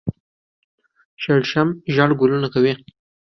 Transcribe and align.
شړشم 1.23 1.67
ژیړ 1.93 2.09
ګلونه 2.19 2.47
کوي 2.53 2.73